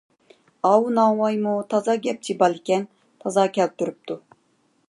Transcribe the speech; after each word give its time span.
ئاۋۇ 0.69 0.87
ناۋايمۇ 0.99 1.53
تازا 1.75 1.97
گەپچى 2.07 2.39
بالىكەن، 2.41 2.89
تازا 3.25 3.45
كەلتۈرۈپتۇ! 3.59 4.21